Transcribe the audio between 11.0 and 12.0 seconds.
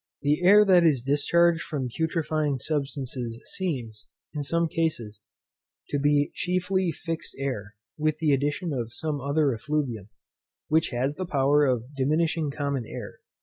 the power of